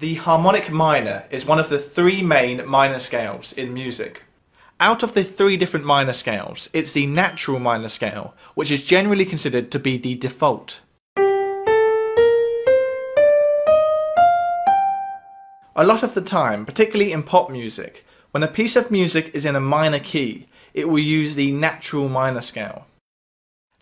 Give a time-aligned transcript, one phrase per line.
[0.00, 4.22] The harmonic minor is one of the three main minor scales in music.
[4.80, 9.26] Out of the three different minor scales, it's the natural minor scale, which is generally
[9.26, 10.80] considered to be the default.
[15.76, 19.44] A lot of the time, particularly in pop music, when a piece of music is
[19.44, 22.86] in a minor key, it will use the natural minor scale.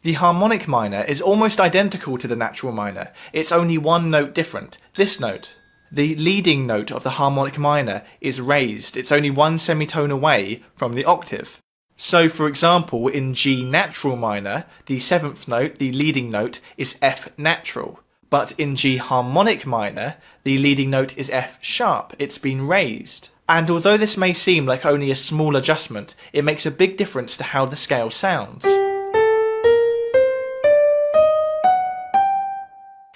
[0.02, 4.78] The harmonic minor is almost identical to the natural minor, it's only one note different,
[4.94, 5.54] this note.
[5.90, 8.96] The leading note of the harmonic minor is raised.
[8.96, 11.62] It's only one semitone away from the octave.
[11.96, 17.28] So, for example, in G natural minor, the seventh note, the leading note, is F
[17.38, 18.00] natural.
[18.30, 22.14] But in G harmonic minor, the leading note is F sharp.
[22.18, 23.30] It's been raised.
[23.48, 27.36] And although this may seem like only a small adjustment, it makes a big difference
[27.38, 28.66] to how the scale sounds.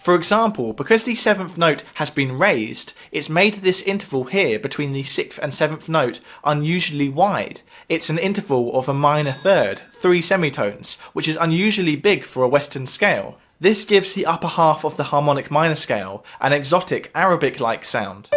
[0.03, 4.93] For example, because the seventh note has been raised, it's made this interval here between
[4.93, 7.61] the sixth and seventh note unusually wide.
[7.89, 12.49] It's an interval of a minor third, three semitones, which is unusually big for a
[12.49, 13.39] Western scale.
[13.61, 18.29] This gives the upper half of the harmonic minor scale an exotic Arabic-like sound.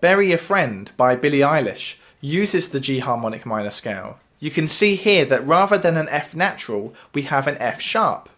[0.00, 4.94] Bury a Friend by Billie Eilish uses the G harmonic minor scale you can see
[4.94, 8.28] here that rather than an F natural, we have an F sharp.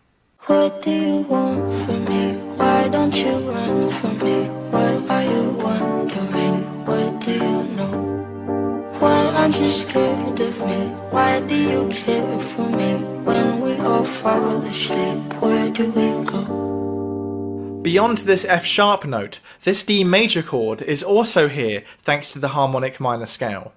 [0.43, 2.25] What do you want from me?
[2.55, 4.45] Why don't you run from me?
[4.71, 6.59] What are you wondering?
[6.87, 7.97] What do you know?
[9.01, 10.81] Why aren't you scared of me?
[11.11, 12.91] Why do you care for me?
[13.27, 17.81] When we all fall asleep, where do we go?
[17.83, 22.55] Beyond this F sharp note, this D major chord is also here thanks to the
[22.55, 23.73] harmonic minor scale.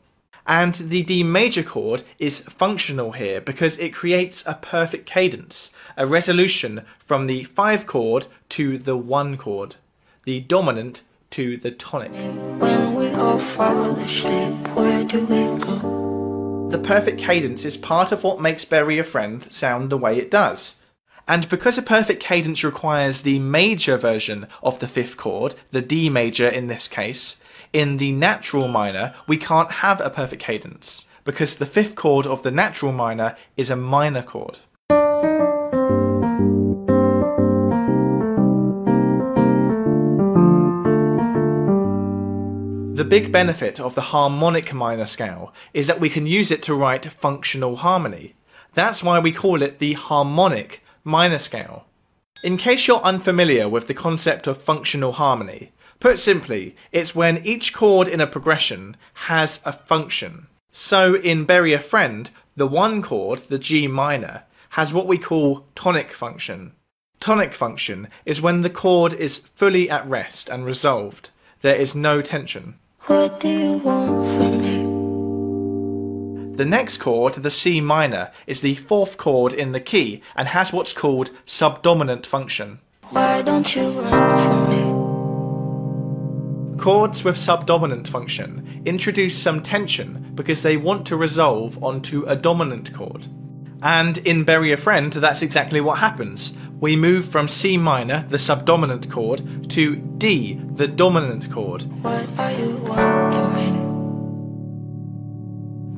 [0.50, 6.08] And the D major chord is functional here because it creates a perfect cadence, a
[6.08, 9.76] resolution from the 5 chord to the 1 chord,
[10.24, 12.12] the dominant to the tonic.
[12.60, 16.68] When we all fall asleep, where do we go?
[16.72, 20.32] The perfect cadence is part of what makes Bury a Friend sound the way it
[20.32, 20.78] does.
[21.28, 26.10] And because a perfect cadence requires the major version of the fifth chord, the D
[26.10, 27.40] major in this case,
[27.74, 32.44] in the natural minor, we can't have a perfect cadence because the fifth chord of
[32.44, 34.60] the natural minor is a minor chord.
[42.96, 46.76] The big benefit of the harmonic minor scale is that we can use it to
[46.76, 48.36] write functional harmony.
[48.74, 51.86] That's why we call it the harmonic minor scale.
[52.44, 57.74] In case you're unfamiliar with the concept of functional harmony, Put simply, it's when each
[57.74, 58.96] chord in a progression
[59.26, 60.48] has a function.
[60.72, 65.66] So in Bury a Friend, the one chord, the G minor, has what we call
[65.76, 66.72] tonic function.
[67.20, 71.32] Tonic function is when the chord is fully at rest and resolved.
[71.62, 72.76] There is no tension.
[73.02, 74.80] What do you want from me?
[76.56, 80.72] The next chord, the C minor, is the fourth chord in the key and has
[80.72, 82.80] what's called subdominant function.
[83.10, 84.99] Why don't you run from me?
[86.80, 92.94] Chords with subdominant function introduce some tension because they want to resolve onto a dominant
[92.94, 93.28] chord.
[93.84, 96.54] And in Bury a Friend, that's exactly what happens.
[96.80, 101.84] We move from C minor, the subdominant chord, to D, the dominant chord.
[102.02, 103.76] What are you wondering?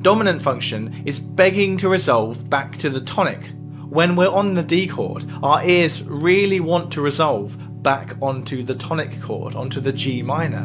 [0.02, 3.52] Dominant function is begging to resolve back to the tonic.
[3.92, 8.74] When we're on the D chord, our ears really want to resolve back onto the
[8.74, 10.62] tonic chord, onto the G minor.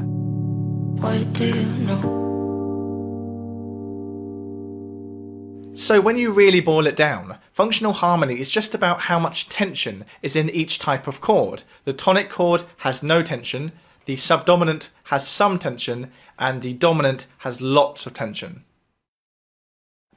[1.37, 2.01] You know?
[5.75, 10.05] So when you really boil it down, functional harmony is just about how much tension
[10.21, 11.63] is in each type of chord.
[11.83, 13.73] The tonic chord has no tension,
[14.05, 18.63] the subdominant has some tension, and the dominant has lots of tension.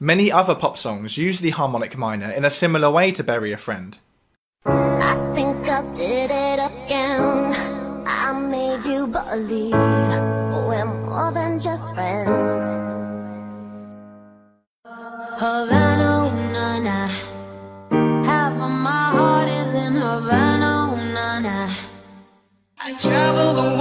[0.03, 3.59] Many other pop songs use the harmonic minor in a similar way to Bury a
[3.59, 3.99] Friend.
[4.65, 7.55] I think I did it again.
[8.07, 12.31] I made you believe we're more than just friends.
[15.37, 17.09] Havana, ooh, na, na.
[18.25, 21.75] Half of my heart is in Havana, ooh, na, na.
[22.79, 23.80] I travel the world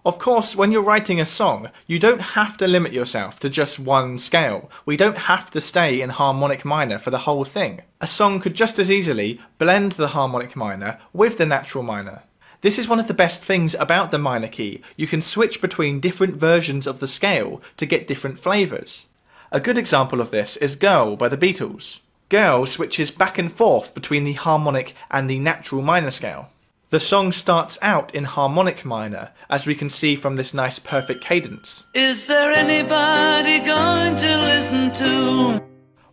[0.05, 3.79] Of course, when you're writing a song, you don't have to limit yourself to just
[3.79, 4.69] one scale.
[4.85, 7.81] We don't have to stay in harmonic minor for the whole thing.
[8.01, 12.23] A song could just as easily blend the harmonic minor with the natural minor.
[12.63, 14.81] This is one of the best things about the minor key.
[14.95, 19.07] You can switch between different versions of the scale to get different flavours.
[19.51, 21.99] A good example of this is Girl by the Beatles.
[22.29, 26.51] Girl switches back and forth between the harmonic and the natural minor scale.
[26.89, 31.21] The song starts out in harmonic minor, as we can see from this nice perfect
[31.21, 31.83] cadence.
[31.93, 35.61] Is there anybody going to listen to?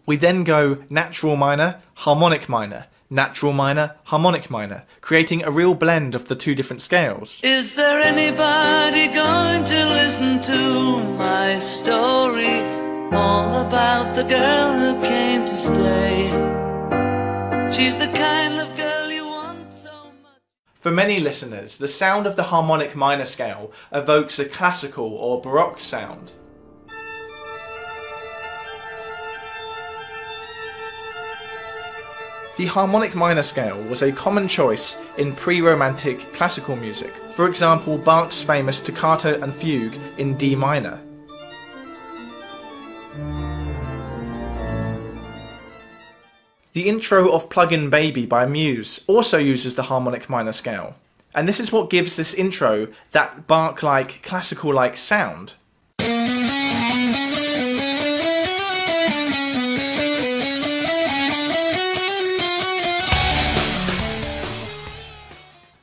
[0.05, 6.14] We then go natural minor, harmonic minor, natural minor, harmonic minor, creating a real blend
[6.14, 7.40] of the two different scales.
[7.42, 12.60] Is there anybody going to listen to my story?
[13.12, 16.28] All about the girl who came to stay.
[17.70, 19.90] She's the kind of girl you want so
[20.22, 20.40] much.
[20.74, 25.80] For many listeners, the sound of the harmonic minor scale evokes a classical or baroque
[25.80, 26.30] sound.
[32.60, 37.10] The harmonic minor scale was a common choice in pre-romantic classical music.
[37.32, 41.00] For example, Bach's famous Toccata and Fugue in D minor.
[46.74, 50.96] The intro of Plug In Baby by Muse also uses the harmonic minor scale.
[51.34, 55.54] And this is what gives this intro that Bach like, classical like sound.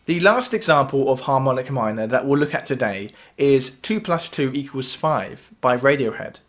[0.07, 4.53] The last example of harmonic minor that we'll look at today is 2 plus 2
[4.53, 6.39] equals 5 by Radiohead.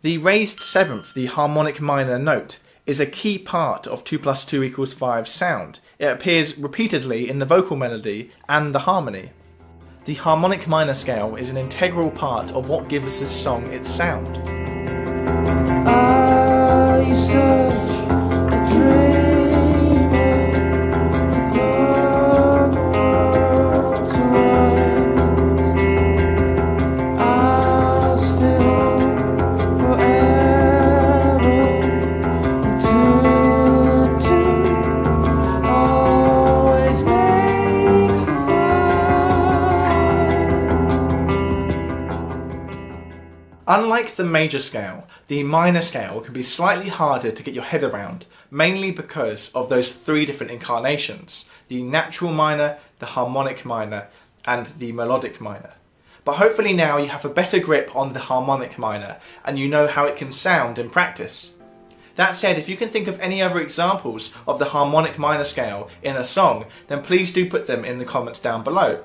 [0.00, 4.62] The raised seventh, the harmonic minor note, is a key part of 2 plus 2
[4.62, 5.80] equals 5 sound.
[5.98, 9.32] It appears repeatedly in the vocal melody and the harmony.
[10.06, 14.61] The harmonic minor scale is an integral part of what gives this song its sound.
[43.68, 47.84] Unlike the major scale, the minor scale can be slightly harder to get your head
[47.84, 54.08] around, mainly because of those three different incarnations the natural minor, the harmonic minor,
[54.44, 55.74] and the melodic minor.
[56.24, 59.86] But hopefully now you have a better grip on the harmonic minor and you know
[59.86, 61.54] how it can sound in practice.
[62.16, 65.88] That said, if you can think of any other examples of the harmonic minor scale
[66.02, 69.02] in a song, then please do put them in the comments down below.